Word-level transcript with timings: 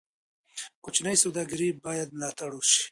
کوچني 0.83 1.15
سوداګرۍ 1.23 1.69
باید 1.85 2.09
ملاتړ 2.17 2.51
شي. 2.71 2.79